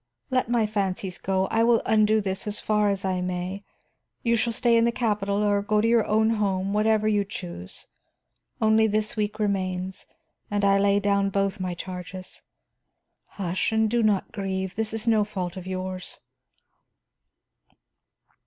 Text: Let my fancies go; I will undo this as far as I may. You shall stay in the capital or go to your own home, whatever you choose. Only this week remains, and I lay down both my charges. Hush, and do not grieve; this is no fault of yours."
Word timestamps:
Let 0.31 0.49
my 0.49 0.65
fancies 0.65 1.19
go; 1.19 1.45
I 1.51 1.63
will 1.63 1.83
undo 1.85 2.21
this 2.21 2.47
as 2.47 2.59
far 2.59 2.89
as 2.89 3.05
I 3.05 3.21
may. 3.21 3.63
You 4.23 4.35
shall 4.35 4.51
stay 4.51 4.75
in 4.75 4.83
the 4.83 4.91
capital 4.91 5.43
or 5.43 5.61
go 5.61 5.79
to 5.79 5.87
your 5.87 6.07
own 6.07 6.31
home, 6.31 6.73
whatever 6.73 7.07
you 7.07 7.23
choose. 7.23 7.85
Only 8.59 8.87
this 8.87 9.15
week 9.15 9.37
remains, 9.37 10.07
and 10.49 10.65
I 10.65 10.79
lay 10.79 10.99
down 10.99 11.29
both 11.29 11.59
my 11.59 11.75
charges. 11.75 12.41
Hush, 13.27 13.71
and 13.71 13.87
do 13.91 14.01
not 14.01 14.31
grieve; 14.31 14.75
this 14.75 14.91
is 14.91 15.07
no 15.07 15.23
fault 15.23 15.55
of 15.55 15.67
yours." 15.67 16.17